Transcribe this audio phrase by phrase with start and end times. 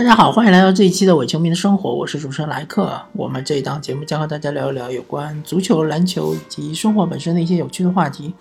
[0.00, 2.98] 大家好，欢迎来到这一期的伪球迷的生活，我是主持人莱克。
[3.12, 8.32] 我们这一档节目将和大家聊一聊有关足球、篮球及生活本身的一些有趣的话题。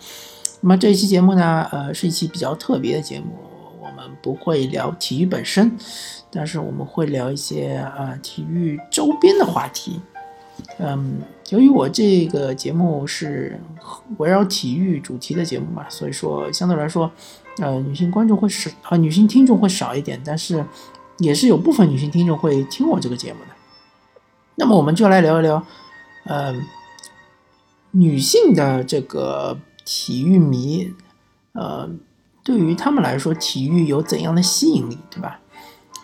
[0.61, 3.25] 那么这一期节目呢，呃，是一期比较特别的节目，
[3.81, 5.69] 我们不会聊体育本身，
[6.31, 9.99] 但是我们会聊一些呃体育周边的话题。
[10.77, 11.17] 嗯，
[11.49, 13.59] 由于我这个节目是
[14.15, 17.11] 围绕体育主题的节目嘛，所以说相对来说，
[17.57, 20.63] 呃，女性观众会少啊，女性听众会少一点，但是
[21.19, 23.55] 也是有部分女性听众会听我这个节目的。
[24.55, 25.65] 那么我们就来聊一聊，
[26.25, 26.53] 呃，
[27.91, 30.93] 女性的这个体育迷，
[31.53, 31.89] 呃，
[32.43, 35.39] 对于他们来说，体育有怎样的吸引力，对吧？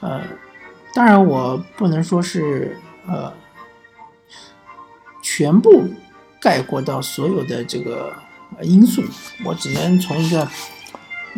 [0.02, 0.22] 呃，
[0.94, 2.78] 当然我不能说是
[3.08, 3.34] 呃。
[5.28, 5.84] 全部
[6.40, 8.14] 概括到所有的这个
[8.62, 9.04] 因素，
[9.44, 10.44] 我只能从一个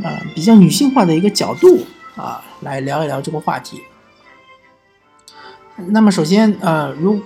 [0.03, 1.79] 啊比较女性化的一个角度
[2.17, 3.81] 啊来聊一聊这个话题。
[5.89, 7.21] 那么首先呃，如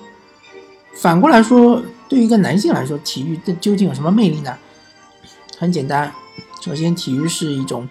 [0.93, 4.57] 反过来说，对于一个男性来说，体育这究竟有什么魅力呢？
[5.57, 6.11] 很简单，
[6.59, 7.87] 首先体育是一种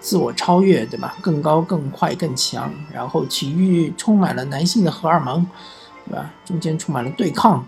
[0.00, 1.16] 自我超越，对吧？
[1.22, 2.70] 更高、更快、更强。
[2.92, 5.46] 然后体育充满了男性的荷尔蒙，
[6.04, 6.30] 对吧？
[6.44, 7.64] 中间充满了对抗。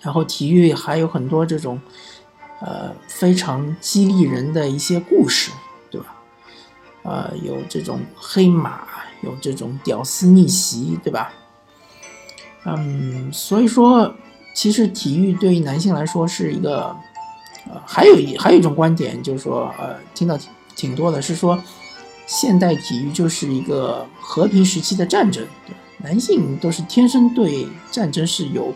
[0.00, 1.80] 然后体育还有很多这种，
[2.60, 5.50] 呃，非常激励人的一些故事，
[7.02, 8.80] 呃，有这种黑马，
[9.22, 11.32] 有这种屌丝逆袭，对吧？
[12.64, 14.14] 嗯，所以说，
[14.54, 16.94] 其实体育对于男性来说是一个，
[17.68, 21.62] 呃，还有一还有一种观点，就是说，呃，听到挺挺多的，是说，
[22.26, 28.74] 现代体育就是一个和平时期的战争，对男性都是天生对战争是有。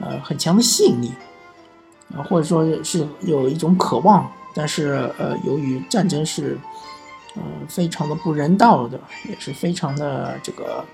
[0.00, 1.12] 呃，很强的吸引力，
[2.12, 6.58] 啊，或者说是有一种渴望，但是呃，由于战争是，
[7.36, 10.84] 呃，非常的不人道的，也是非常的这个，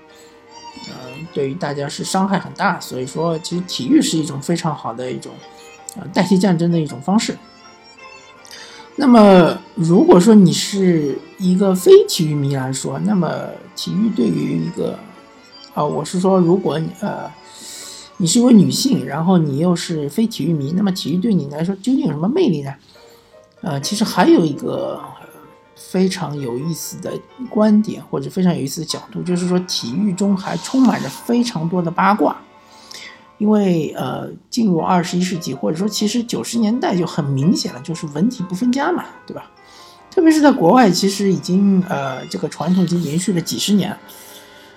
[0.87, 0.93] 呃，
[1.33, 5.31] 对于大家是伤害很大，所以说其实体育是一种非常好的一种，
[5.95, 7.37] 呃，代替战争的一种方式。
[8.95, 13.29] 那么，如果说你是一个非体育迷来说，那么
[13.75, 14.97] 体育对于一个，
[15.73, 17.31] 啊，我是说，如果呃。
[18.17, 22.71] 你是一位女性，然后你又是非体育迷，那么体育对你来说究竟有什么魅力呢？
[23.61, 25.01] 呃，其实还有一个
[25.89, 27.11] 非常有意思的
[27.49, 32.35] 观点，或者非常有意思的角度，就是说体育中还充满着非常多的八卦。
[33.37, 39.49] 因为呃，进入二十一世纪，或者说其实九十年代就很明显了，就是文体不分家嘛，对吧？
[40.09, 43.97] 特别是在国外，其实已经呃这个传统已经延续了几十年，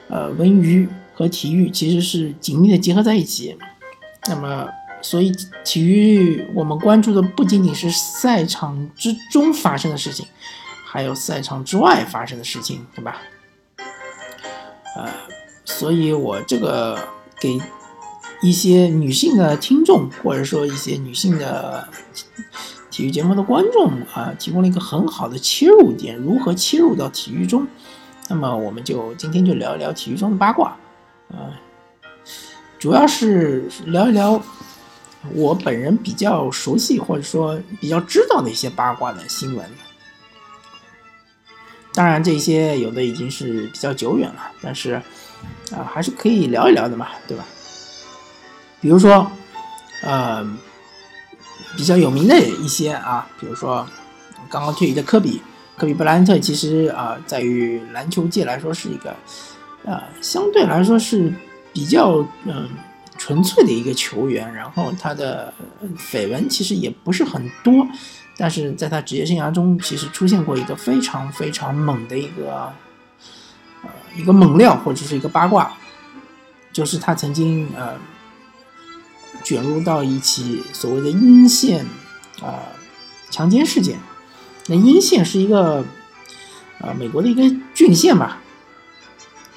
[0.09, 0.89] 呃，文娱。
[1.17, 3.57] 和体育其实是紧密的结合在一起，
[4.27, 4.67] 那么，
[5.01, 5.33] 所以
[5.65, 10.27] 体育我们关注的不仅仅是赛场之中发生的事情，
[10.95, 13.21] 还有赛场之外发生的事情，对吧？
[14.95, 15.11] 呃，
[15.65, 16.97] 所以我这个
[17.41, 17.59] 给
[18.41, 21.89] 一些女性的听众，或者说一些女性的
[22.93, 27.67] 体育节目的观众啊，提供了一个很好的切入点，如何切入到体育中？
[28.29, 30.77] 那么，我们就今天就聊一聊体育中的八卦。
[31.33, 31.59] 啊，
[32.79, 34.41] 主要是聊一聊
[35.33, 39.69] 我本人比较熟悉或者说比较知道的一些八卦的新闻。
[41.95, 44.95] 当然，这些有的已经是比较久远了，但是
[45.73, 47.45] 啊，还是可以聊一聊的嘛，对吧？
[48.81, 49.31] 比如说，
[50.03, 50.45] 呃，
[51.77, 53.87] 比较有名的一些啊，比如说
[54.51, 55.41] 刚刚退役的科比，
[55.77, 59.15] 科比布莱恩特，其实啊，在于篮球界来说是一个。
[59.87, 61.31] 呃，相对来说是
[61.71, 62.71] 比较嗯
[63.19, 65.53] 纯粹的一个球员，然后他的
[65.99, 67.87] 绯闻其实也不是很多，
[68.37, 72.73] 但是在他职业生涯中，其实出现过一个非常非常猛的一个
[73.83, 75.73] 呃一个猛料或者是一个八卦，
[76.73, 77.95] 就是他曾经呃
[79.43, 81.87] 卷入到一起所谓的阴线
[82.43, 82.61] 啊
[83.31, 83.99] 强奸事件。
[84.67, 85.85] 那阴线是一个
[86.81, 87.43] 呃美国的一个
[87.75, 88.41] 郡县吧。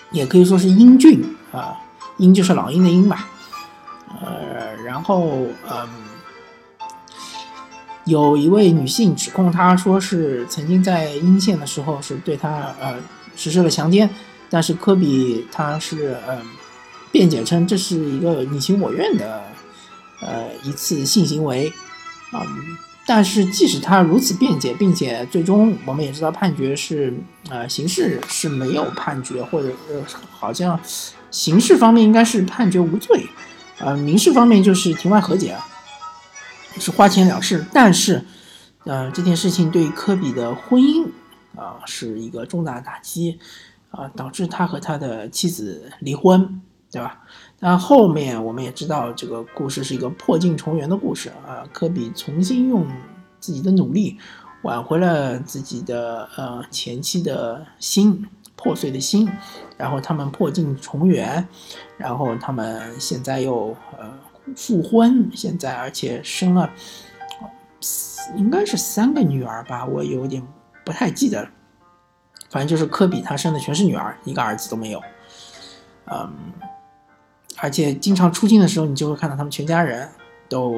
[0.09, 1.21] 也可以说是英郡
[1.51, 1.75] 啊，
[2.15, 3.27] 英就是老鹰的鹰吧，
[4.21, 5.89] 呃，然后嗯，
[8.07, 12.95] 有一位女性指控他说是曾经在阴线的时候是对他呃
[13.36, 14.09] 实施了强奸，
[14.50, 16.42] 但是科比他是嗯
[17.12, 19.44] 辩解称这是一个你情我愿的
[20.21, 21.71] 呃一次性行为，
[22.31, 22.42] 啊。
[23.09, 27.13] 但是，即使他如此辩解，并且最终我们也知道判决是，
[27.50, 30.77] 呃，刑事是没有判决，或者呃，好像
[31.31, 33.25] 刑事方面应该是判决无罪，
[33.80, 35.65] 呃，民事方面就是庭外和解啊，
[36.79, 37.65] 是花钱了事。
[37.74, 38.24] 但是，
[38.85, 41.06] 呃，这件事情对科比的婚姻
[41.56, 43.39] 啊是一个重大打击，
[43.91, 47.24] 啊，导致他和他的妻子离婚，对吧？
[47.59, 51.65] 但后面我们也知道，这个故事是一个破镜重圆的故事啊。
[51.74, 52.85] 科比重新用
[53.39, 54.18] 自己的努力
[54.63, 59.30] 挽回了自己的呃前妻的心，破碎的心，
[59.75, 61.47] 然后他们破镜重圆，
[61.97, 64.13] 然后他们现在又呃
[64.55, 66.69] 复婚，现在而且生了
[68.35, 70.45] 应该是三个女儿吧，我有点
[70.85, 71.49] 不太记得了。
[72.49, 75.01] 反正就是科比他生的全是女儿，一个儿子都没有。
[76.05, 76.33] 嗯。
[77.59, 80.07] 而且经常出镜的时候，你就会看到他们全家人
[80.47, 80.75] 都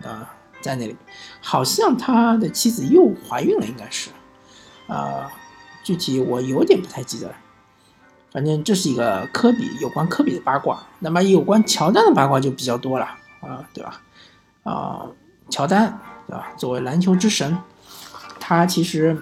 [0.00, 0.26] 呃
[0.62, 0.96] 在那里，
[1.42, 4.08] 好像他的妻子又怀孕了，应该是，
[4.86, 5.30] 啊，
[5.84, 7.34] 具体我有点不太记得了。
[8.32, 13.04] 反正这是一个科比有关科比的八卦，那么有关乔丹的八卦就比较多了
[13.40, 14.00] 啊，对吧？
[14.62, 15.06] 啊，
[15.50, 16.52] 乔丹对吧？
[16.56, 17.58] 作为篮球之神，
[18.40, 19.16] 他其实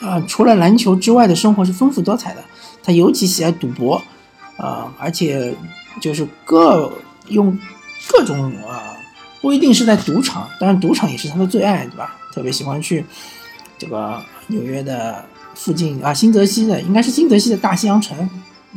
[0.00, 2.42] 啊，除了篮球之外的生活是丰富多彩的，
[2.82, 4.02] 他尤其喜爱赌博。
[4.56, 5.52] 啊，而且
[6.00, 6.92] 就是各
[7.26, 7.58] 用
[8.08, 8.96] 各种啊，
[9.40, 12.14] 不一定是在赌场，当然赌场也是他的最爱，对吧？
[12.32, 13.04] 特别喜欢去
[13.76, 18.28] 这个纽约的附近啊，新泽西的应该是新泽西的大西洋城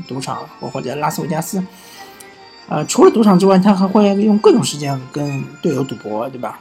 [0.07, 1.63] 赌场，或或者拉斯维加斯。
[2.69, 6.59] 啊，除了赌场之外，他还会用各种时间跟队友赌博，对吧？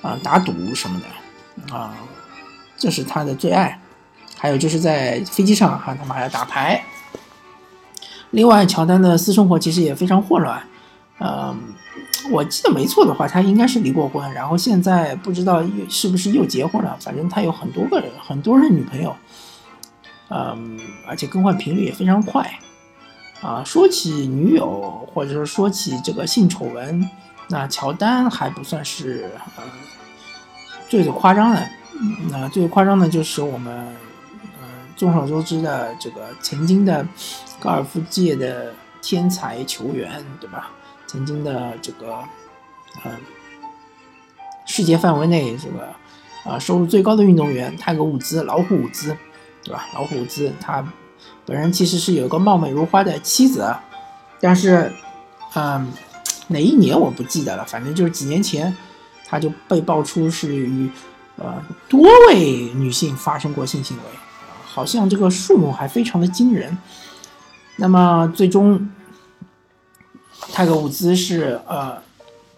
[0.00, 1.92] 啊，打赌什么的啊，
[2.76, 3.80] 这是他的最爱。
[4.38, 6.82] 还有就是在飞机上哈，他们还要打牌。
[8.30, 10.62] 另外，乔丹的私生活其实也非常混乱，
[11.18, 11.54] 嗯，
[12.30, 16.96] 我记得没错的话，他应该是离过婚，然后现在不知道又是不是又结婚了。
[17.00, 19.14] 反正他有很多个人，很多任女朋友，
[20.30, 22.58] 嗯，而且更换频率也非常快。
[23.42, 27.08] 啊，说起女友，或者说说起这个性丑闻，
[27.48, 29.62] 那乔丹还不算是呃
[30.88, 31.68] 最最夸张的，
[32.30, 33.74] 那最夸张的就是我们
[34.60, 34.68] 呃。
[34.96, 37.06] 众所周知的这个曾经的
[37.58, 40.70] 高尔夫界的天才球员，对吧？
[41.06, 42.22] 曾经的这个，
[43.06, 43.12] 嗯，
[44.66, 45.88] 世界范围内这个
[46.44, 49.16] 啊收入最高的运动员泰格伍兹，老虎伍兹，
[49.62, 49.86] 对吧？
[49.94, 50.84] 老虎子他
[51.44, 53.74] 本人其实是有一个貌美如花的妻子，
[54.40, 54.92] 但是，
[55.54, 55.86] 嗯，
[56.48, 58.74] 哪一年我不记得了，反正就是几年前
[59.26, 60.90] 他就被爆出是与
[61.36, 64.02] 呃多位女性发生过性行为。
[64.64, 66.78] 好像这个数目还非常的惊人。
[67.76, 68.88] 那么最终，
[70.52, 71.98] 泰格伍兹是呃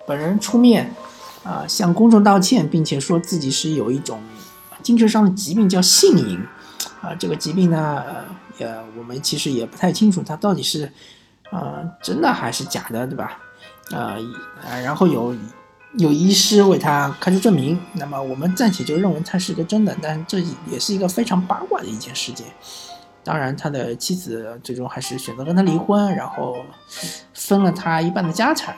[0.06, 0.94] 本人出面
[1.42, 4.20] 啊向公众道歉，并且说自己是有一种
[4.82, 6.38] 精神上的疾病叫性瘾
[7.02, 7.14] 啊。
[7.18, 8.04] 这个疾病呢，
[8.58, 8.66] 也
[8.96, 10.90] 我们其实也不太清楚它到底是
[11.50, 13.38] 啊真的还是假的，对吧？
[13.90, 14.16] 啊
[14.64, 15.36] 啊，然后有。
[15.98, 22.46] 有医师为他开出证明，那么我们暂且就认为他是一个真的，但这也是一个非常八卦的一件事件。
[23.22, 26.56] 当然，他的妻子最终还是选择跟他离婚，然后
[27.34, 28.74] 分了他一半的家产。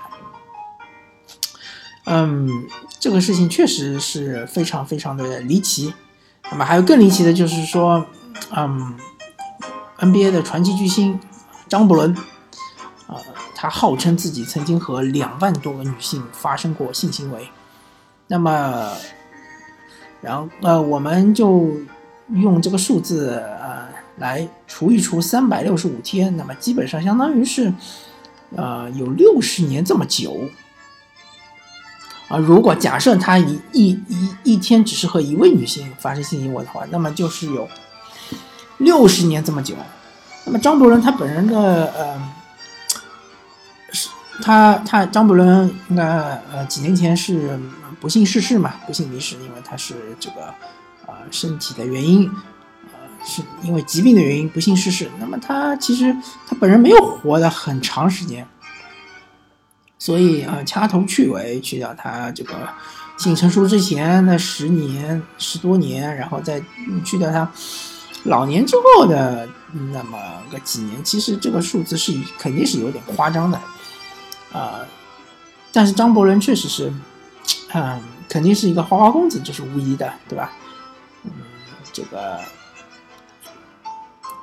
[2.06, 2.50] 嗯，
[2.98, 5.94] 这个事情确实是非常非常的离奇。
[6.50, 8.04] 那么还有更离奇的就是说，
[8.54, 8.94] 嗯
[9.98, 11.18] ，NBA 的传奇巨星
[11.68, 12.16] 张伯伦。
[13.06, 13.16] 呃
[13.56, 17.48] 他号称自己曾经和两万多个女性发生过性行为，
[18.26, 18.92] 那么，
[20.20, 21.70] 然后呃，我们就
[22.28, 23.86] 用这个数字呃
[24.18, 27.72] 来除一除三百六十五天，那么基本上相当于是
[28.54, 30.36] 呃有六十年这么久
[32.34, 32.38] 啊。
[32.38, 37.68] 如果假设他一一一一天只是和一位女性发生性行为的话，那么就是有
[38.78, 39.74] 六十年这么久。
[40.44, 42.32] 那么张伯伦他本人的呃。
[43.92, 44.08] 是
[44.42, 46.04] 他他张伯伦应该
[46.52, 47.56] 呃几年前是
[48.00, 50.52] 不幸逝世嘛，不幸离世，因为他是这个
[51.06, 52.28] 呃身体的原因，
[52.92, 55.08] 呃是因为疾病的原因不幸逝世。
[55.20, 56.12] 那么他其实
[56.48, 58.44] 他本人没有活的很长时间，
[59.98, 62.54] 所以啊掐头去尾去掉他这个
[63.16, 66.62] 性成熟之前的十年十多年，然后再
[67.04, 67.50] 去掉他
[68.24, 69.48] 老年之后的
[69.92, 70.18] 那么
[70.50, 73.60] 个几年，其实这个数字是肯定是有点夸张的。
[74.52, 74.80] 啊，
[75.72, 76.92] 但是张伯伦确实是，
[77.72, 80.52] 嗯，肯定是一个花花公子，这是无疑的，对吧？
[81.24, 81.32] 嗯，
[81.92, 82.38] 这个，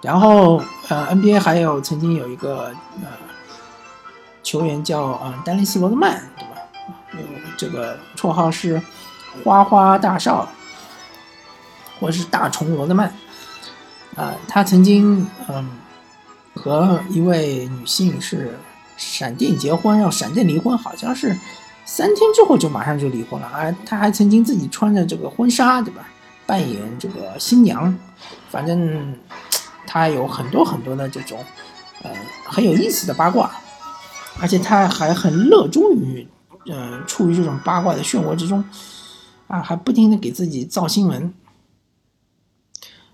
[0.01, 3.07] 然后呃，NBA 还有曾经有一个呃
[4.51, 6.61] 球员叫啊丹尼斯罗德曼，对吧？
[7.55, 8.81] 这个绰号是
[9.45, 10.49] 花花大少，
[11.97, 13.13] 或者是大虫罗德曼，
[14.17, 15.69] 啊，他曾经嗯
[16.53, 18.57] 和一位女性是。
[18.97, 21.35] 闪电结婚，要闪电离婚，好像是
[21.85, 23.75] 三天之后就马上就离婚了啊！
[23.83, 26.03] 他还曾经自己穿着这个婚纱，对吧？
[26.45, 27.97] 扮演这个新娘，
[28.51, 29.15] 反正
[29.87, 31.43] 他有很多很多的这种
[32.03, 32.11] 呃
[32.45, 33.49] 很有意思的八卦，
[34.41, 36.27] 而且他还很热衷于
[36.65, 38.63] 呃处于这种八卦的漩涡之中
[39.47, 41.33] 啊，还不停的给自己造新闻。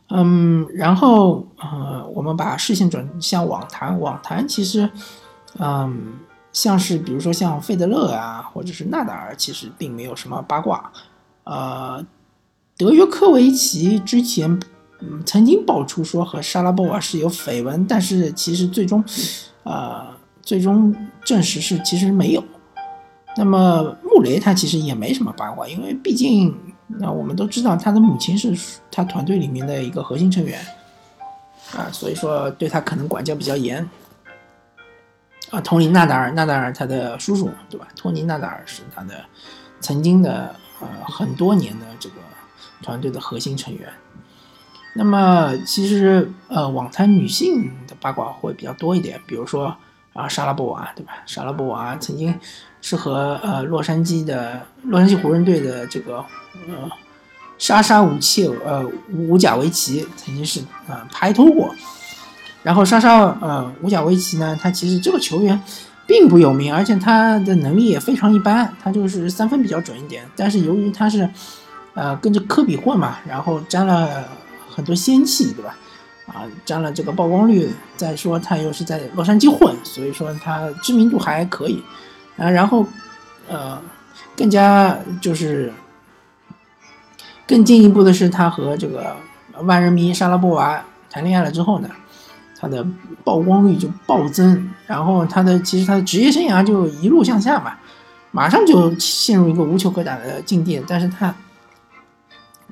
[0.10, 4.90] 嗯，然后呃，我们把视线转向网坛，网坛其实
[5.60, 6.14] 嗯，
[6.54, 10.92] 像是比如说像费德勒啊，或者是纳达尔，其实并没有什么八卦。
[11.44, 12.06] 呃，
[12.78, 14.60] 德约科维奇之前。
[15.00, 19.04] 嗯，曾经爆出说和莎拉波娃是有绯闻，但是其实最终，
[19.62, 20.08] 呃，
[20.42, 20.92] 最终
[21.28, 22.42] 证实是其实没有。
[23.36, 26.58] 那么穆雷他其实也没什么八卦，因为毕竟
[26.88, 28.58] 那我们都知道他的母亲是
[28.90, 30.66] 他团队里面的一个核心成员，
[31.76, 33.88] 啊，所以说对他可能管教比较严。
[35.52, 37.88] 啊，托尼纳达尔，纳达尔他的叔叔对吧？
[37.96, 39.26] 托尼纳达尔是他的
[39.82, 42.16] 曾经的呃很多年的这个
[42.82, 43.90] 团队的核心成员。
[44.96, 49.78] 那么其实，呃，网坛女性的八卦会比较多一点，比如说
[50.18, 51.14] 啊，莎拉布娃，对吧？
[51.26, 52.34] 莎拉布娃曾经
[52.82, 56.18] 是和呃洛杉矶的洛杉矶湖人队的这个
[56.68, 56.90] 呃
[57.58, 58.84] 莎莎武切呃
[59.14, 61.74] 武贾维奇曾经是啊拍拖过，
[62.64, 65.62] 然后莎莎呃武贾维奇呢，他其实这个球员
[66.06, 71.30] 并不有名，而且他的能力也非常一般，他就是三分比较准一点，但是由于他是
[71.94, 74.28] 呃跟着科比混嘛，然后沾了。
[74.70, 75.76] 很多仙气，对吧？
[76.28, 77.70] 啊，沾了这个曝光率。
[77.96, 81.82] 再说他又是在洛杉矶混，所以说他知名度还可以。
[82.38, 82.86] 啊，然后，
[83.48, 83.82] 呃，
[84.36, 85.74] 更加就是
[87.48, 89.16] 更进一步的是，他和这个
[89.64, 91.90] 万人迷莎拉波娃谈恋爱了之后呢，
[92.60, 92.86] 他的
[93.24, 97.74] 曝光率就暴增，然后他的其实他的职业生涯就一路向下嘛，
[98.32, 100.84] 马上就陷入一个无球可打的境地。
[100.88, 101.34] 但是他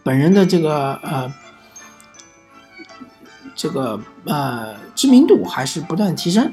[0.03, 1.33] 本人的这个呃。
[3.55, 6.51] 这个呃知名度还是不断提升，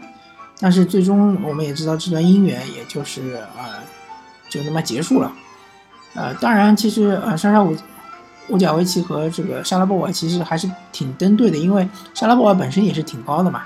[0.61, 3.83] 但是最终我们也知道这段姻缘也就是呃
[4.49, 5.33] 就那么结束了，
[6.15, 7.77] 呃当然其实呃莎莎乌
[8.51, 13.65] 乌贾维奇和这个莎拉波娃其实还是挺登对的，因为莎拉波娃本身也是挺高的嘛，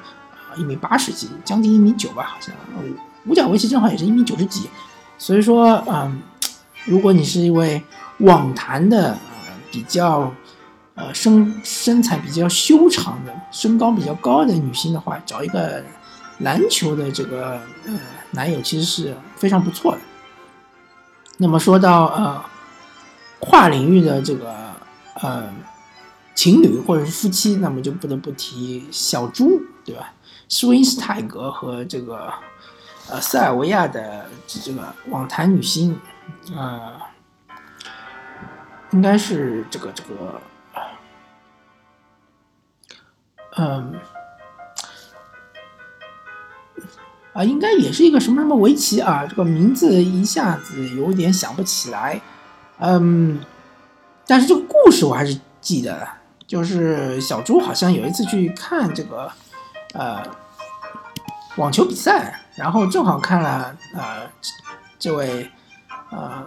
[0.51, 2.55] 啊一米八十几，将近一米九吧好像，
[3.27, 4.71] 乌贾维奇正好也是一米九十几，
[5.19, 6.23] 所以说嗯
[6.87, 7.83] 如果你是一位
[8.21, 10.33] 网坛的呃比较。
[10.97, 15.85] 呃，身身材比较修长的，身高比较高的女性的话，找一个
[16.39, 17.93] 篮球的这个呃
[18.31, 19.99] 男友，其实是非常不错的。
[21.37, 22.43] 那么说到呃
[23.41, 24.55] 跨领域的这个
[25.21, 25.53] 呃
[26.35, 30.15] 情侣或者是夫妻，那么就不得不提小猪，对吧？
[30.49, 32.33] 施温斯泰格和这个
[33.11, 36.01] 呃塞尔维亚的这个网坛女星，
[36.55, 36.93] 呃，
[38.93, 40.41] 应该是这个这个。
[43.59, 43.95] 嗯，
[47.33, 52.21] 啊，应该也是一个什么什么围棋啊，这个名字一下子有点想不起来。
[52.79, 53.41] 嗯，
[54.27, 56.07] 但是这个故事我还是记得，
[56.47, 59.33] 就是小猪好像有一次去看这个
[59.95, 60.23] 呃
[61.57, 64.31] 网球比赛，然后正好看了呃
[64.99, 65.51] 这位
[66.11, 66.47] 呃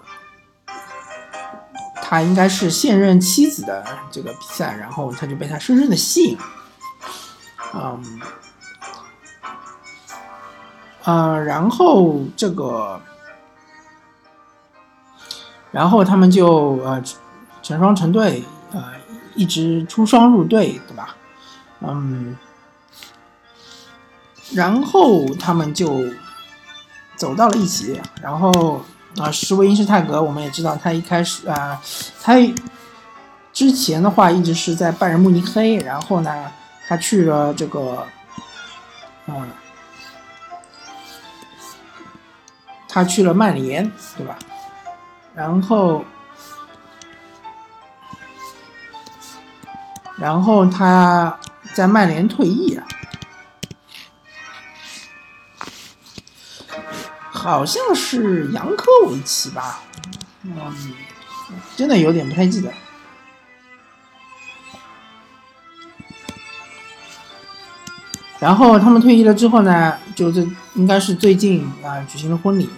[2.03, 6.43] 他应该是现任妻子的这个比赛，然后他就被他深深的吸引了。
[7.71, 8.19] 嗯，
[11.03, 12.99] 呃，然后这个，
[15.71, 16.99] 然后他们就呃
[17.61, 18.83] 成双成对，呃，
[19.35, 21.15] 一直出双入对，对吧？
[21.81, 22.35] 嗯，
[24.51, 26.03] 然后他们就
[27.15, 28.01] 走到了一起。
[28.19, 28.81] 然后
[29.19, 31.79] 啊，施维因施泰格，我们也知道，他一开始啊，
[32.19, 32.33] 他
[33.53, 36.51] 之前的话一直是在拜仁慕尼黑，然后呢。
[36.89, 38.03] 他去了这个，
[39.27, 39.47] 嗯，
[42.87, 44.35] 他去了曼联，对吧？
[45.35, 46.03] 然后，
[50.17, 51.37] 然后他
[51.75, 52.83] 在曼联退役啊，
[57.29, 59.81] 好像是杨科维奇吧？
[60.41, 60.55] 嗯，
[61.75, 62.73] 真的有点不太记得。
[68.39, 72.69] 然后他们退役了之后呢，就是应该是最近啊举行了婚礼，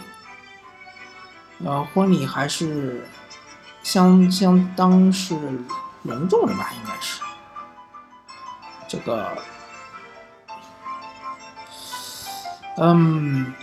[1.63, 3.07] 呃，婚礼还是
[3.83, 5.35] 相相当是
[6.03, 7.21] 隆重的吧，应该是
[8.87, 9.27] 这个，
[12.77, 13.53] 嗯。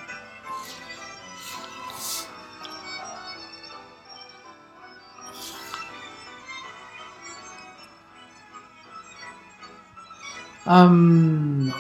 [10.71, 11.73] 嗯，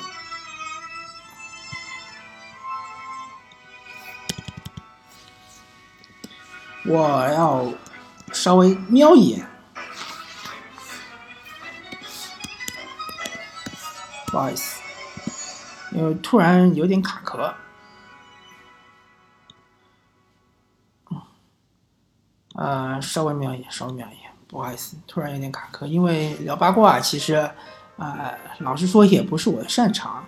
[6.86, 7.70] 我要
[8.32, 9.46] 稍微瞄一眼，
[14.28, 14.80] 不好意思，
[15.92, 17.54] 因为突然有点卡壳。
[22.54, 27.50] 呃，稍微瞄一眼，稍微瞄一眼，不好意思，突然有点卡壳，因为聊八卦其实，
[27.98, 30.24] 啊，老实说也不是我的擅长，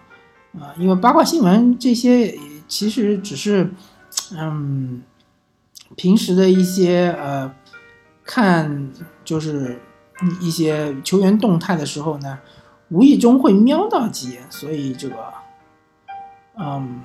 [0.58, 2.36] 啊，因为八卦新闻这些
[2.68, 3.72] 其实只是，
[4.36, 5.02] 嗯，
[5.96, 7.54] 平时的一些呃，
[8.24, 8.90] 看
[9.24, 9.80] 就是
[10.40, 12.38] 一些球员动态的时候呢，
[12.90, 15.16] 无意中会瞄到几眼，所以这个，
[16.58, 17.02] 嗯。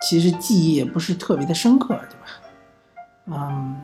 [0.00, 2.26] 其实记忆也不是特别的深刻，对吧？
[3.26, 3.80] 嗯，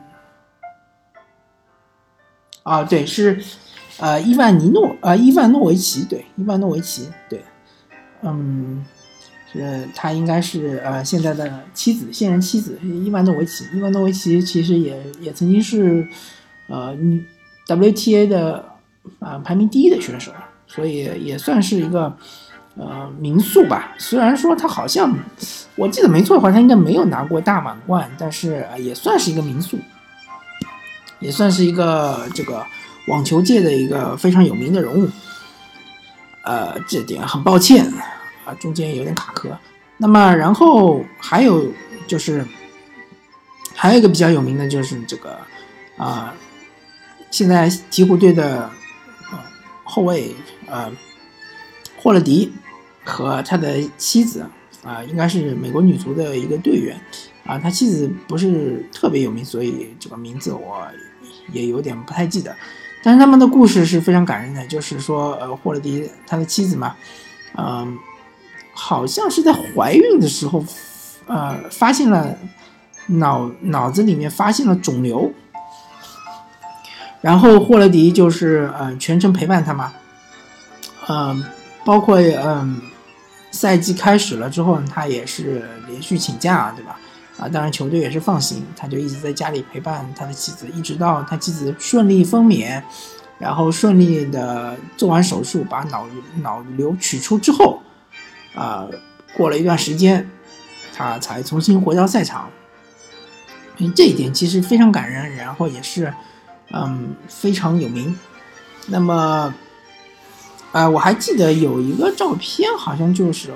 [2.65, 3.41] 啊，对，是，
[3.99, 7.45] 呃，伊万尼诺，呃，伊万诺维奇，对，伊万诺维奇，对，
[8.23, 8.85] 嗯，
[9.53, 16.05] 是他应该是呃现在的妻子，现任妻子伊万诺维奇，伊万诺维奇其实也也曾经是
[16.67, 16.93] 呃
[17.69, 18.65] WTA 的
[19.21, 20.33] 啊排名第一的选手，
[20.67, 22.17] 所以也算是一个。
[22.77, 25.17] 呃，民宿吧，虽然说他好像，
[25.77, 29.79] 我记得没错的话，他应该没有拿过大满贯，但是也算是一个民宿，
[31.21, 32.65] 也算是一个这个
[33.07, 35.09] 网球界的一个非常有名的人物。
[36.43, 37.87] 呃，这点很抱歉
[38.45, 39.57] 啊，中间有点卡壳。
[39.97, 41.67] 那么，然后还有
[42.07, 42.47] 就是，
[43.75, 45.39] 还有一个比较有名的就是这个
[45.97, 46.35] 啊，
[47.31, 48.71] 现在鹈鹕队的
[49.85, 50.35] 后卫
[50.67, 50.91] 呃
[51.97, 52.53] 霍勒迪。
[53.07, 54.47] 和他的妻子
[54.85, 56.95] 啊，应该是美国女足的一个队员
[57.47, 57.59] 啊。
[57.59, 60.87] 他妻子不是特别有名，所以这个名字我
[61.53, 62.55] 也有点不太记得。
[63.03, 66.95] 但是他们的故事是非常感人的，就是说，呃，霍勒迪他的妻子嘛，
[67.57, 67.99] 嗯，
[68.75, 70.65] 好像是在怀孕的时候，
[71.27, 72.37] 呃，发现了
[73.07, 75.33] 脑脑子里面发现了肿瘤，
[77.23, 79.93] 然后霍勒迪就是呃全程陪伴他嘛，
[81.09, 81.43] 嗯，
[81.87, 82.81] 包括嗯。
[83.55, 86.99] 赛季开始了之后，他也是连续请假，对吧？
[87.39, 92.83] 啊，当然球队也是放心，他就一直在家里陪伴他的妻子，一直到他妻子顺利分娩，
[93.39, 96.05] 然后顺利的做完手术，把脑
[96.43, 97.81] 脑瘤取出之后，
[98.57, 98.89] 啊，
[99.37, 100.29] 过了一段时间，
[100.93, 102.51] 他才重新回到赛场。
[103.95, 106.13] 这一点其实非常感人，然后也是，
[106.73, 108.19] 嗯，非常有名。
[108.89, 109.55] 那么。
[110.75, 113.55] 啊，我还记得有一个照片，好像就是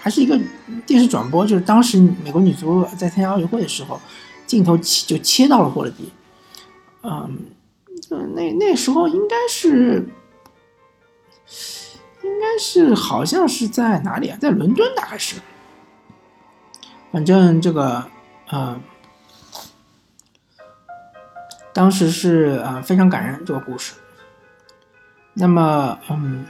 [0.00, 0.36] 还是一个
[0.84, 4.00] 电视转播，就是当时美国女足在参加奥运会的时候，
[4.44, 6.12] 镜头切就切到了霍勒迪。
[7.04, 7.38] 嗯，
[8.34, 10.04] 那那时候应该是，
[12.24, 14.36] 应该是好像是在哪里啊？
[14.40, 15.36] 在伦敦大概是。
[17.12, 18.04] 反正这个，
[18.50, 18.80] 嗯，
[21.72, 23.94] 当时是呃非常感人这个故事。
[25.40, 26.44] 那么，嗯，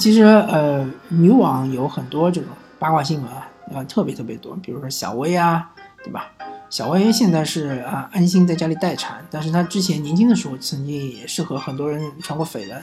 [0.00, 4.56] 其实呃，女网有很多这种八卦新闻啊，特别特别多。
[4.56, 5.70] 比如说小薇啊，
[6.02, 6.28] 对吧？
[6.68, 12.82] 小薇现在是啊，安心在家里待产，但是她之前年轻的时候，曾经也是和很多人传过绯闻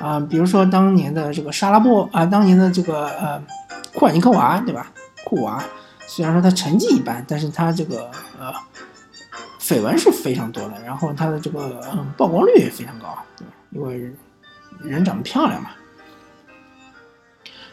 [0.00, 0.18] 啊。
[0.18, 3.42] 比如说当年的这个莎拉波啊，当年的这个呃
[3.92, 4.90] 库尔尼科娃，对吧？
[5.26, 5.62] 库娃，
[6.06, 8.50] 虽然说他成绩一般，但是他这个呃。
[9.66, 13.46] 绯闻是非常多的，然后他的这个嗯曝光率也非常高，对？
[13.70, 14.12] 因为
[14.82, 15.70] 人长得漂亮嘛。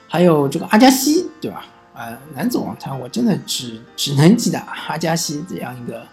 [0.08, 1.66] 还有这个阿加西，对吧？
[1.94, 6.08] 呃，男子网坛我真的只只能记得阿加西这样一个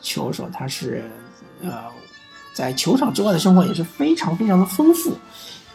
[0.00, 1.08] 球手，他是
[1.62, 1.84] 呃
[2.52, 5.16] 在球场之外的生活也是非常非常的丰富，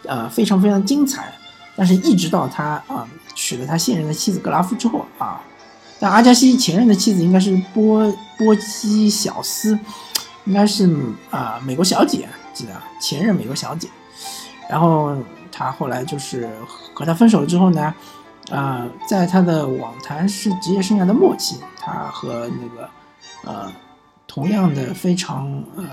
[0.04, 1.34] 呃，非常非常精彩。
[1.74, 5.42] 但是，一直到他啊娶了他现任的妻子格拉夫之后啊。
[6.00, 9.78] 但阿加西前任的妻子应该是波波基小斯，
[10.46, 10.88] 应该是
[11.32, 13.88] 啊美国小姐，记得前任美国小姐。
[14.70, 15.18] 然后
[15.52, 16.48] 他后来就是
[16.94, 17.94] 和他分手了之后呢，
[18.52, 22.90] 啊，在他的网坛是职业生涯的末期，他和那个
[23.44, 23.72] 呃
[24.28, 25.84] 同样的非常呃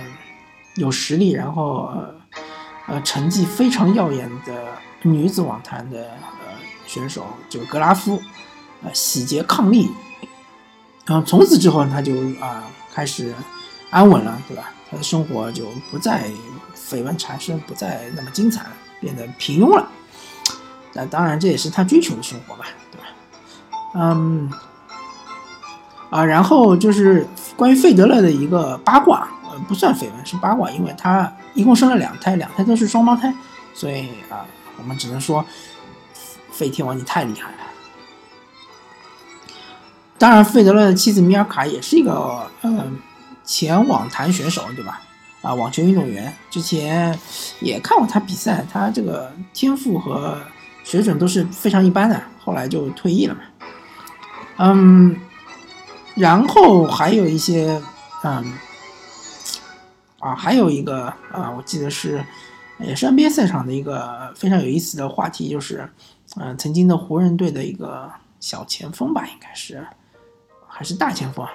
[0.77, 2.15] 有实力，然后呃
[2.89, 4.67] 呃成绩非常耀眼的
[5.03, 6.53] 女子网坛的呃
[6.87, 8.21] 选手，这个格拉夫。
[8.85, 9.89] 啊，喜结伉俪，
[11.07, 13.35] 然后从此之后他就啊开始
[13.91, 14.71] 安稳了，对吧？
[14.91, 16.31] 他的生活就不再
[16.77, 18.67] 绯闻缠身，不再那么精彩，
[19.01, 19.89] 变得平庸了。
[20.93, 23.07] 那当然这也是他追求的生活吧，对吧？
[23.95, 24.51] 嗯，
[26.11, 33.35] 啊，然后就是关于费德勒的一个八卦，呃不算绯闻，是八卦，因为他一共生了两胎，两胎都是双胞胎，
[33.73, 34.47] 所以啊，
[34.79, 35.45] 我们只能说
[36.53, 37.59] 费天王你太厉害了。
[40.25, 42.99] 当然，费德勒的妻子米尔卡也是一个嗯
[43.45, 45.03] 前网坛选手，对吧？
[45.43, 47.15] 啊，网球运动员，之前
[47.61, 50.39] 也看过他比赛，他这个天赋和
[50.83, 53.41] 水准都是非常一般的，后来就退役了嘛。
[54.57, 55.15] 嗯，
[56.15, 57.79] 然后还有一些，
[58.23, 58.55] 嗯，
[60.21, 62.25] 啊，还有一个啊，我记得是
[62.79, 65.87] 也是 NBA 赛场的一个非常有意思的话题，就是，
[66.37, 68.11] 嗯，曾经的湖人队的一个
[68.41, 69.87] 小前锋吧，应该是
[70.77, 71.51] 还是大前锋啊，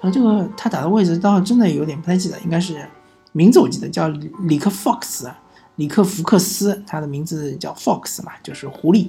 [0.00, 2.86] 然后这个他打的位置倒真的有点不太记得，应该是。
[3.32, 5.30] 名字我记得叫里克 Fox，
[5.76, 9.06] 里克福克斯，他的名字叫 Fox 嘛，就是狐狸。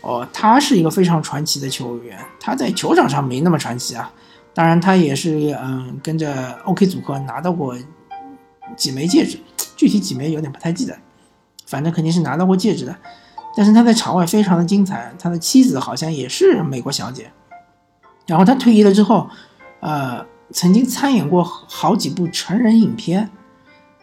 [0.00, 4.10] 哦，他是一个非常传奇的球员，他在球场上没那么传奇啊。
[4.54, 7.76] 当然，他也是嗯跟着 OK 组合拿到过
[8.74, 9.38] 几枚戒指，
[9.76, 10.96] 具体几枚有点不太记得，
[11.66, 12.96] 反正肯定是拿到过戒指的。
[13.54, 17.30] 但是他在场外非常的精彩，他的妻子好像也是美国小姐。
[18.26, 19.28] 然后他退役了之后，
[19.80, 20.24] 呃。
[20.52, 23.28] 曾经参演过好几部成人影片，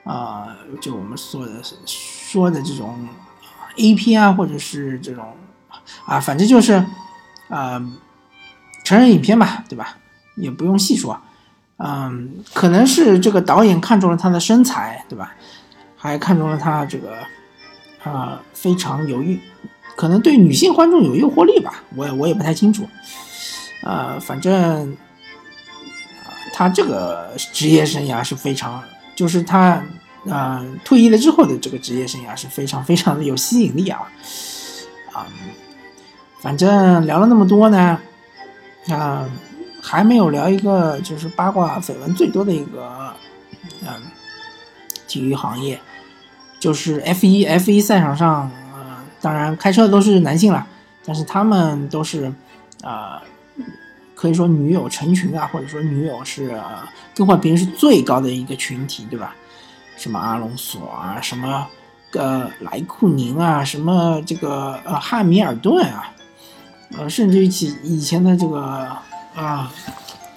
[0.04, 1.54] 啊，就我们说的
[1.86, 3.08] 说的这种
[3.78, 5.26] A 片啊，或者是这种
[6.06, 6.74] 啊，反正就是
[7.48, 7.82] 啊，
[8.84, 9.98] 成人影片吧，对吧？
[10.36, 11.18] 也不用细说，
[11.78, 15.34] 嗯，可能是这个导演看中了他的身材，对吧？
[15.96, 17.18] 还看中了他这个
[18.04, 19.38] 啊，非常有诱，
[19.96, 22.86] 可能对女性观众有诱惑力吧，我也我也不太清楚，
[23.84, 24.96] 啊，反正。
[26.56, 28.84] 他这个职业生涯是非常，
[29.16, 29.84] 就是他，
[30.28, 34.02] 呃，退役了之后的这个职业生涯是非常非常的有吸引力啊，
[35.12, 35.26] 啊，
[36.42, 38.00] 反正聊了那么多呢，
[38.88, 39.28] 啊，
[39.82, 43.16] 还没有聊一个就是八卦绯闻最多的一个，
[43.82, 43.88] 嗯，
[45.08, 45.82] 体育行业，
[46.60, 50.68] 就是 F 一 F 一赛场上，呃，当然开车的都是男性了，
[51.04, 52.32] 但是他们都是，
[52.84, 53.24] 啊。
[54.24, 56.58] 可以说女友成群啊，或者说女友是
[57.14, 59.36] 更换频率是最高的一个群体，对吧？
[59.98, 61.68] 什么阿隆索啊，什么
[62.14, 66.10] 呃莱库宁啊，什么这个呃汉密尔顿啊，
[66.98, 68.62] 呃甚至于其以前的这个
[69.36, 69.70] 啊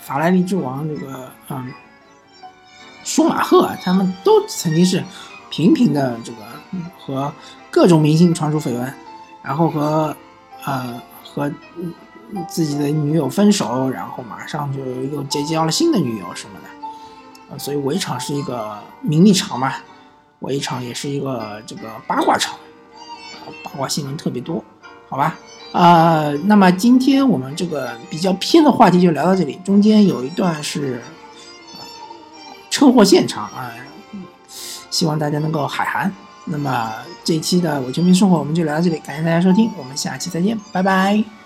[0.01, 1.73] 法拉利之王这个嗯
[3.05, 5.01] 舒马赫，他们都曾经是
[5.49, 6.39] 频频的这个
[6.99, 7.33] 和
[7.71, 8.93] 各种明星传出绯闻，
[9.45, 10.17] 然后和
[10.65, 11.49] 呃和。
[12.49, 19.75] 自己的女友分手，然后马上就又结交了新的女友什么的，啊，所以围场是一个名利场嘛，
[20.41, 22.57] 围场也是一个这个八卦场，
[23.63, 24.63] 八卦新闻特别多，
[25.09, 25.37] 好吧？
[25.73, 31.03] 啊，那么今天我们这个比较偏的话题就聊到这里，中间有一段是
[32.71, 33.71] 车祸现场啊，
[34.91, 36.13] 希望大家能够海涵。
[36.49, 36.93] 那么
[37.25, 41.46] 这一期的我球迷生活我们就聊到这里，感谢大家收听，我们下期再见，拜拜。